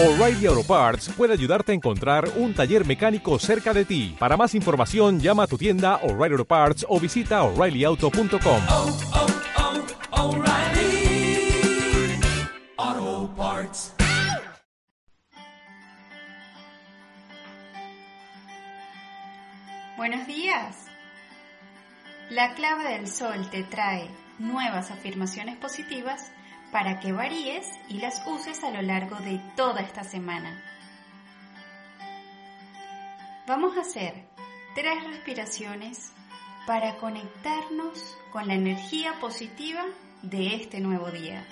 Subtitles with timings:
[0.00, 4.14] O'Reilly Auto Parts puede ayudarte a encontrar un taller mecánico cerca de ti.
[4.16, 8.62] Para más información, llama a tu tienda O'Reilly Auto Parts o visita oreillyauto.com.
[8.68, 8.96] oh,
[10.12, 11.50] oh, O'Reilly
[12.76, 13.92] Auto Parts.
[19.96, 20.76] Buenos días.
[22.30, 24.08] La clave del sol te trae
[24.38, 26.30] nuevas afirmaciones positivas
[26.72, 30.62] para que varíes y las uses a lo largo de toda esta semana.
[33.46, 34.26] Vamos a hacer
[34.74, 36.12] tres respiraciones
[36.66, 39.84] para conectarnos con la energía positiva
[40.22, 41.46] de este nuevo día.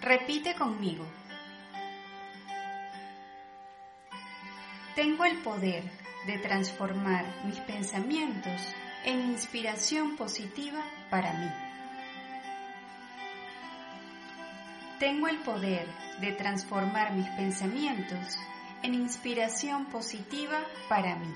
[0.00, 1.04] Repite conmigo.
[4.94, 5.84] Tengo el poder
[6.26, 8.62] de transformar mis pensamientos
[9.04, 11.50] en inspiración positiva para mí.
[14.98, 15.86] Tengo el poder
[16.22, 18.38] de transformar mis pensamientos
[18.82, 21.34] en inspiración positiva para mí.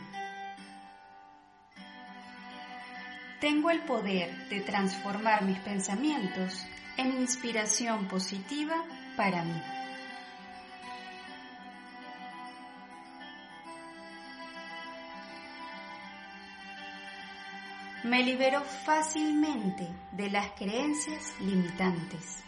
[3.43, 8.85] Tengo el poder de transformar mis pensamientos en inspiración positiva
[9.17, 9.61] para mí.
[18.05, 22.45] Me libero fácilmente de las creencias limitantes.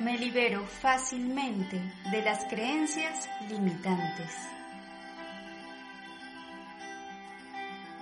[0.00, 4.57] Me libero fácilmente de las creencias limitantes.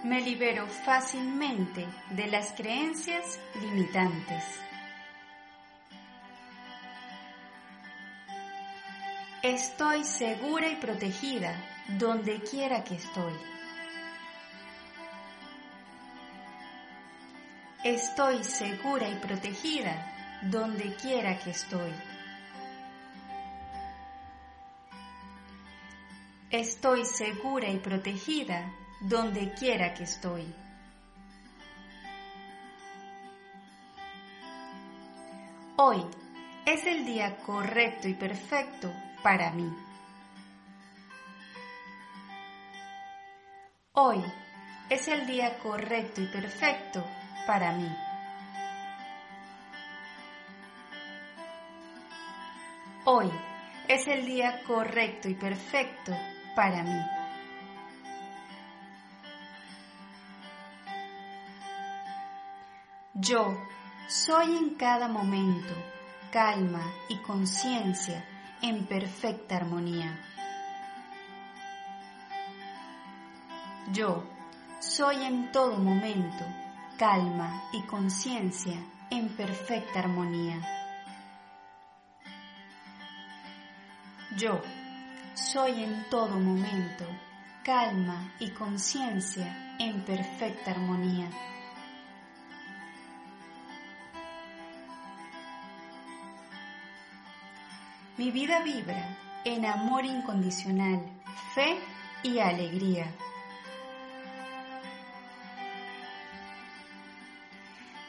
[0.06, 4.44] Me libero fácilmente de las creencias limitantes.
[9.42, 11.60] Estoy segura y protegida
[11.98, 13.32] donde quiera que estoy.
[17.82, 21.92] Estoy segura y protegida donde quiera que estoy.
[26.52, 28.72] Estoy segura y protegida
[29.08, 30.52] donde quiera que estoy.
[35.76, 36.04] Hoy
[36.64, 39.70] es el día correcto y perfecto para mí.
[43.92, 44.24] Hoy
[44.90, 47.04] es el día correcto y perfecto
[47.46, 47.88] para mí.
[53.04, 53.30] Hoy
[53.86, 56.12] es el día correcto y perfecto
[56.56, 57.15] para mí.
[63.18, 63.56] Yo
[64.08, 65.72] soy en cada momento
[66.30, 68.22] calma y conciencia
[68.60, 70.20] en perfecta armonía.
[73.90, 74.22] Yo
[74.80, 76.44] soy en todo momento
[76.98, 78.76] calma y conciencia
[79.08, 80.60] en perfecta armonía.
[84.36, 84.60] Yo
[85.32, 87.06] soy en todo momento
[87.64, 91.30] calma y conciencia en perfecta armonía.
[98.18, 101.02] Mi vida vibra en amor incondicional,
[101.54, 101.76] fe
[102.22, 103.12] y alegría.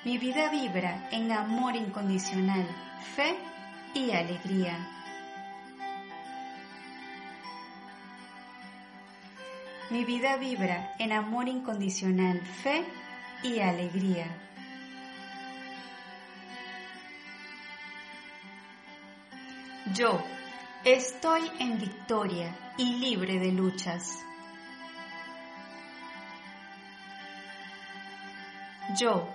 [0.05, 2.65] Mi vida vibra en amor incondicional,
[3.17, 3.35] fe
[3.93, 4.77] y alegría.
[9.89, 12.85] Mi vida vibra en amor incondicional, fe
[13.43, 14.27] y alegría.
[19.93, 20.21] Yo
[20.83, 24.25] estoy en victoria y libre de luchas.
[28.99, 29.27] Yo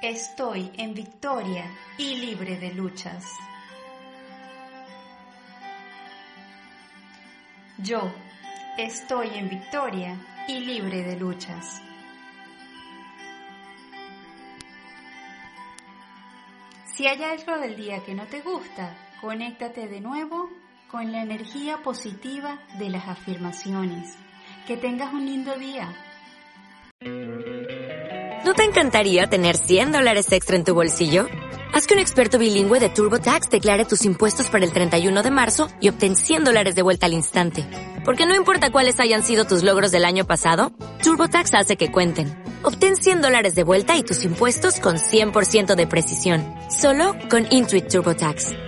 [0.00, 1.64] estoy en victoria
[1.98, 3.24] y libre de luchas.
[7.78, 8.12] Yo
[8.76, 11.82] estoy en victoria y libre de luchas.
[16.94, 20.48] Si hay algo del día que no te gusta, conéctate de nuevo
[20.90, 24.14] con la energía positiva de las afirmaciones.
[24.66, 25.94] Que tengas un lindo día.
[28.44, 31.26] ¿No te encantaría tener 100 dólares extra en tu bolsillo?
[31.74, 35.68] Haz que un experto bilingüe de TurboTax declare tus impuestos para el 31 de marzo
[35.80, 37.66] y obtén 100 dólares de vuelta al instante.
[38.04, 40.72] Porque no importa cuáles hayan sido tus logros del año pasado,
[41.02, 42.42] TurboTax hace que cuenten.
[42.62, 46.44] Obtén 100 dólares de vuelta y tus impuestos con 100% de precisión.
[46.70, 48.67] Solo con Intuit TurboTax.